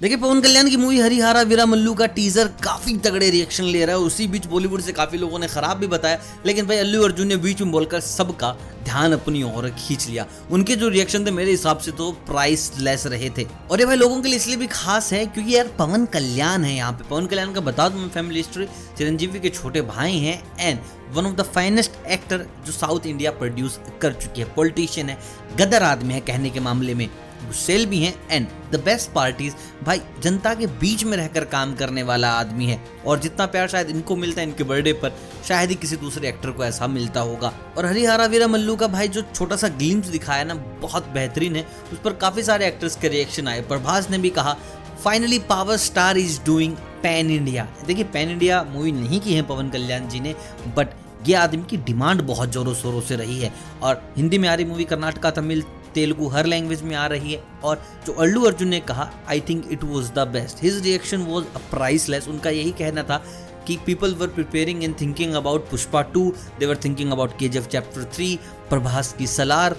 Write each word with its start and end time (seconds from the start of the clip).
देखिए, 0.00 0.16
पवन 0.16 0.40
कल्याण 0.40 0.68
की 0.70 0.76
मूवी 0.76 0.98
हरिहारा 1.00 1.42
वीरा 1.42 1.64
मल्लू 1.66 1.92
का 1.94 2.06
टीजर 2.06 2.48
काफ़ी 2.62 2.96
तगड़े 3.04 3.28
रिएक्शन 3.30 3.64
ले 3.64 3.84
रहा 3.84 3.96
है, 3.96 4.02
उसी 4.02 4.26
बीच 4.26 4.46
बॉलीवुड 4.46 4.80
से 4.80 4.92
काफ़ी 4.92 5.18
लोगों 5.18 5.38
ने 5.38 5.46
खराब 5.48 5.78
भी 5.78 5.86
बताया, 5.86 6.18
लेकिन 6.46 6.66
भाई 6.66 6.76
अल्लू 6.78 7.02
अर्जुन 7.04 7.28
ने 7.28 7.36
बीच 7.36 7.62
में 7.62 7.70
बोलकर 7.72 8.00
सबका 8.00 8.52
ध्यान 8.84 9.12
अपनी 9.12 9.42
ओर 9.42 9.68
खींच 9.78 10.06
लिया। 10.08 10.26
उनके 10.50 10.76
जो 10.76 10.88
रिएक्शन 10.88 11.26
थे, 11.26 11.30
मेरे 11.30 11.50
हिसाब 11.50 11.78
से 11.78 11.92
तो 11.92 12.10
प्राइस 12.26 12.70
लेस 12.78 13.06
रहे 13.06 13.30
थे। 13.38 13.46
और 13.70 13.80
ये 13.80 13.86
भाई 13.86 13.96
लोगों 13.96 14.20
के 14.22 14.28
लिए 14.28 14.36
इसलिए 14.36 14.56
भी 14.56 14.66
खास 14.66 15.12
है, 15.12 15.24
क्योंकि 15.26 15.56
यार 15.56 15.74
पवन 15.78 16.04
कल्याण 16.06 16.64
है 16.64 16.74
यहाँ 16.74 16.92
पे। 16.92 17.08
पवन 17.08 17.26
कल्याण 17.26 17.52
का 17.52 17.60
बता 17.62 17.88
दूँ 17.88 18.08
फैमिली 18.10 18.40
हिस्ट्री 18.40 18.66
चिरंजीवी 18.98 19.40
के 19.40 19.48
छोटे 19.50 19.80
भाई 19.82 20.18
हैं 20.18 20.42
and 20.60 20.78
one 21.14 21.26
of 21.26 21.34
the 21.36 21.42
finest 21.54 22.06
actor 22.08 22.46
जो 22.66 22.72
साउथ 22.72 23.06
इंडिया 23.06 23.30
प्रोड्यूस 23.32 23.80
कर 24.02 24.12
चुकी 24.14 24.40
है 24.40 24.54
पॉलिटिशियन 24.54 25.08
है, 25.08 25.18
गदर 25.58 25.82
आदमी 25.84 26.14
है 26.14 26.20
कहने 26.22 26.50
के 26.50 26.60
मामले 26.60 26.94
में। 26.94 27.08
गुस्सेल 27.46 27.86
भी 27.86 27.98
हैं 27.98 28.14
एंड 28.30 28.46
द 28.72 28.80
बेस्ट 28.84 29.10
पार्टीज़ 29.12 29.54
भाई, 29.84 30.00
जनता 30.22 30.54
के 30.54 30.66
बीच 30.66 31.04
में 31.04 31.16
रहकर 31.16 31.44
काम 31.44 31.74
करने 31.74 32.02
वाला 32.02 32.30
आदमी 32.32 32.66
है 32.66 32.80
और 33.06 33.18
जितना 33.20 33.46
प्यार 33.46 33.68
शायद 33.68 33.90
इनको 33.90 34.16
मिलता 34.16 34.40
है 34.40 34.46
इनके 34.46 34.64
बर्थडे 34.64 34.92
पर, 34.92 35.12
शायद 35.48 35.70
ही 35.70 35.74
किसी 35.74 35.96
दूसरे 35.96 36.28
एक्टर 36.28 36.50
को 36.50 36.64
ऐसा 36.64 36.86
मिलता 36.86 37.20
होगा। 37.20 37.52
और 37.78 37.86
हरिहरा 37.86 38.26
वीरा 38.26 38.46
मल्लू 38.46 38.76
का 38.76 38.86
भाई 38.88 39.08
जो 39.08 39.22
छोटा 39.24 39.56
सा 39.56 39.68
ग्लिम्स 39.68 40.06
दिखाया 40.08 40.44
ना, 40.44 40.54
बहुत 40.54 41.08
बेहतरीन 41.08 41.56
है। 41.56 41.66
उस 41.92 41.98
पर 41.98 42.12
काफ़ी 42.14 42.42
सारे 42.42 42.66
एक्टर्स 42.66 42.96
के 42.96 43.08
रिएक्शन 43.08 43.48
आए। 43.48 43.60
प्रभास 43.62 44.10
ने 44.10 44.18
भी 44.18 44.30
कहा 44.30 44.56
finally 45.04 45.38
power 45.38 45.76
star 45.76 46.18
is 46.18 46.40
doing 46.44 46.76
pan 47.02 47.30
India 47.30 47.66
देखिए 47.86 48.04
पैन 48.04 48.30
इंडिया 48.30 48.62
मूवी 48.64 48.92
नहीं 48.92 49.20
की 49.20 49.34
है 49.34 49.42
पवन 49.42 49.68
कल्याण 49.68 50.08
जी 50.08 50.20
ने 50.20 50.34
बट 50.76 50.94
ये 51.26 51.34
आदमी 51.34 51.64
की 51.70 51.76
डिमांड 51.76 52.20
बहुत 52.22 52.48
जोरों 52.48 52.74
शोरों 52.74 53.00
से 53.00 53.16
रही 53.16 53.38
है। 53.40 53.52
और 53.82 54.02
हिंदी 54.16 54.38
में 54.38 54.48
आ 54.48 54.54
रही 54.54 54.64
मूवी 54.64 54.84
कर्नाटका 54.84 55.30
तमिल 55.30 55.62
तेलुगु 55.96 56.28
हर 56.28 56.46
लैंग्वेज 56.46 56.82
में 56.82 56.94
आ 56.96 57.06
रही 57.06 57.32
है। 57.32 57.42
और 57.64 57.82
जो 58.06 58.12
अल्लू 58.14 58.42
अर्जुन 58.44 58.68
ने 58.68 58.80
कहा 58.82 59.10
I 59.28 59.40
think 59.48 59.72
it 59.72 59.84
was 59.84 60.12
the 60.12 60.28
best 60.32 60.62
his 60.62 60.82
reaction 60.84 61.22
was 61.24 61.44
a 61.46 61.60
priceless 61.70 62.28
उनका 62.28 62.50
यही 62.50 62.72
कहना 62.78 63.02
था 63.02 63.22
कि 63.66 63.76
people 63.86 64.14
were 64.14 64.28
preparing 64.28 64.82
and 64.84 64.94
thinking 65.00 65.34
about 65.34 65.68
Pushpa 65.70 66.02
two 66.14 66.32
they 66.58 66.66
were 66.66 66.76
thinking 66.84 67.12
about 67.12 67.38
K 67.38 67.48
G 67.48 67.58
F 67.58 67.66
chapter 67.68 68.04
three 68.14 68.28
Prabhas 68.70 69.12
की 69.18 69.26
सलार 69.26 69.76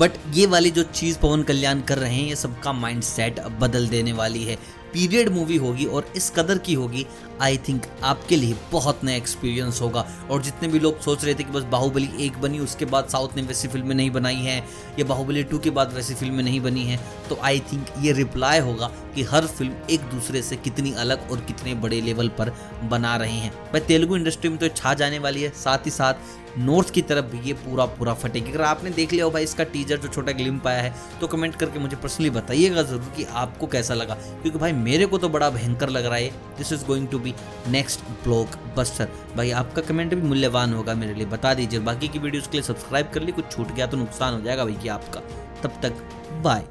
बट 0.00 0.12
ये 0.34 0.46
वाली 0.46 0.70
जो 0.70 0.82
चीज़ 0.84 1.18
पवन 1.18 1.42
कल्याण 1.42 1.80
कर 1.80 1.98
रहे 1.98 2.14
हैं, 2.14 2.26
ये 2.28 2.36
सबका 2.36 2.72
माइंड 2.72 3.02
सेट 3.02 3.40
बदल 3.60 3.88
देने 3.88 4.12
वाली 4.12 4.42
है। 4.44 4.56
पीरियड 4.96 5.28
मूवी 5.28 5.56
होगी 5.58 5.84
और 5.86 6.06
इस 6.16 6.30
कदर 6.36 6.58
की 6.58 6.74
होगी 6.74 7.06
आई 7.42 7.56
थिंक 7.58 7.86
आपके 8.02 8.36
लिए 8.36 8.54
बहुत 8.72 9.00
नया 9.04 9.16
एक्सपीरियंस 9.16 9.80
होगा। 9.80 10.04
और 10.30 10.42
जितने 10.42 10.68
भी 10.68 10.78
लोग 10.78 11.00
सोच 11.00 11.24
रहे 11.24 11.34
थे 11.34 11.44
कि 11.44 11.52
बस 11.52 11.62
बाहुबली 11.72 12.08
एक 12.26 12.40
बनी, 12.40 12.58
उसके 12.58 12.84
बाद 12.84 13.08
साउथ 13.08 13.36
ने 13.36 13.42
वैसी 13.42 13.68
फ़िल्में 13.68 13.94
नहीं 13.94 14.10
बनाई 14.10 14.36
हैं, 14.36 14.62
या 14.98 15.04
बाहुबली 15.04 15.42
टू 15.44 15.58
के 15.58 15.70
बाद 15.70 15.92
वैसी 15.94 16.14
फ़िल्में 16.14 16.42
नहीं 16.44 16.60
बनी 16.60 16.84
हैं 16.84 17.00
तो 17.28 17.38
आई 17.42 17.60
थिंक 17.72 17.86
ये 18.00 18.12
रिप्लाई 18.12 18.60
होगा 18.60 18.90
कि 19.14 19.22
हर 19.24 19.46
फ़िल्म 19.48 19.72
एक 19.90 20.00
दूसरे 20.10 20.42
से 20.42 20.56
कितनी 20.58 20.92
अलग 20.94 21.30
और 21.30 21.40
कितने 21.42 21.74
बड़े 21.76 22.00
लेवल 22.00 22.28
पर 22.38 22.52
बना 22.84 23.16
रहे 23.16 23.32
हैं। 23.34 23.52
भाई, 23.52 23.80
तेलुगु 23.82 24.16
इंडस्ट्री 24.16 24.50
में 24.50 24.58
तो 24.58 24.68
छा 24.70 24.94
जाने 24.94 25.18
वाली 25.18 25.42
है, 25.42 25.50
साथ 25.56 25.86
ही 25.86 25.90
साथ 25.90 26.58
नॉर्थ 26.58 26.90
की 26.90 27.02
तरफ़ 27.02 27.24
भी 27.26 27.38
ये 27.46 27.52
पूरा 27.54 27.84
पूरा 27.86 28.12
फटेगी। 28.14 28.50
अगर 28.50 28.62
आपने 28.62 28.90
देख 28.90 29.12
लिया 29.12 29.24
हो 29.24 29.30
भाई, 29.30 29.44
इसका 29.44 29.64
टीजर 29.66 29.96
जो 29.98 30.08
छोटा 30.08 30.32
ग्लिम 30.32 30.58
पाया 30.58 30.82
है 30.82 30.94
तो 31.20 31.26
कमेंट 31.26 31.56
करके 31.56 31.78
मुझे 31.78 31.96
पर्सनली 31.96 32.30
बताइएगा 32.30 32.82
ज़रूर 32.82 33.12
कि 33.16 33.24
आपको 33.34 33.66
कैसा 33.66 33.94
लगा। 33.94 34.14
क्योंकि 34.14 34.58
भाई 34.58 34.72
मेरे 34.86 35.06
को 35.06 35.18
तो 35.18 35.28
बड़ा 35.28 35.48
भयंकर 35.50 35.88
लग 35.88 36.06
रहा 36.06 36.16
है। 36.16 36.28
This 36.58 36.72
is 36.72 36.84
going 36.86 37.08
to 37.08 37.18
be 37.18 37.34
next 37.68 38.00
blockbuster 38.76 39.08
भाई, 39.36 39.50
आपका 39.52 39.82
कमेंट 39.82 40.14
भी 40.14 40.22
मूल्यवान 40.22 40.74
होगा 40.74 40.94
मेरे 40.94 41.14
लिए, 41.14 41.26
बता 41.26 41.54
दीजिए। 41.54 41.80
बाकी 41.80 42.08
की 42.08 42.18
वीडियोज़ 42.18 42.48
के 42.48 42.58
लिए 42.58 42.66
सब्सक्राइब 42.66 43.10
कर 43.14 43.22
ली, 43.22 43.32
कुछ 43.32 43.50
छूट 43.52 43.74
गया 43.74 43.86
तो 43.86 43.96
नुकसान 43.96 44.34
हो 44.34 44.40
जाएगा 44.40 44.64
भाई 44.64 44.74
कि 44.74 44.88
आपका। 44.88 45.20
तब 45.62 45.80
तक 45.82 46.08
बाय 46.42 46.64